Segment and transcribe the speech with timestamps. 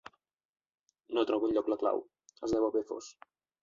[1.17, 2.05] No trobo enlloc la clau,
[2.43, 3.17] es deu haver fos.